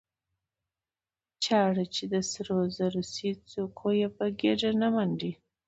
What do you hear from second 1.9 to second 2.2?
چې د